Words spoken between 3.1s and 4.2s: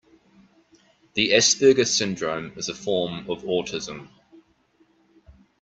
of autism.